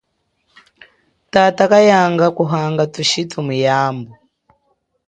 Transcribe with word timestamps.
Tata 1.33 1.63
kayanga 1.71 2.25
nyi 2.29 2.35
kuhanga 2.37 2.83
thushitu 2.93 3.37
muyambu. 3.47 4.11